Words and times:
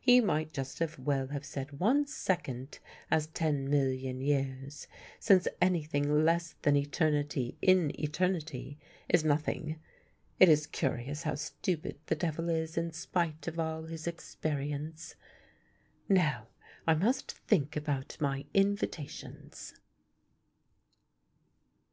He 0.00 0.20
might 0.20 0.52
just 0.52 0.80
as 0.80 0.96
well 0.96 1.26
have 1.26 1.44
said 1.44 1.80
one 1.80 2.06
second 2.06 2.78
as 3.10 3.26
ten 3.26 3.68
million 3.68 4.20
years, 4.20 4.86
since 5.18 5.48
anything 5.60 6.24
less 6.24 6.54
than 6.62 6.76
eternity 6.76 7.56
in 7.60 7.90
eternity 8.00 8.78
is 9.08 9.24
nothing. 9.24 9.80
It 10.38 10.48
is 10.48 10.68
curious 10.68 11.24
how 11.24 11.34
stupid 11.34 11.98
the 12.06 12.14
devil 12.14 12.48
is 12.48 12.76
in 12.78 12.92
spite 12.92 13.48
of 13.48 13.58
all 13.58 13.86
his 13.86 14.06
experience. 14.06 15.16
Now 16.08 16.46
I 16.86 16.94
must 16.94 17.32
think 17.32 17.74
about 17.74 18.16
my 18.20 18.44
invitations." 18.54 19.74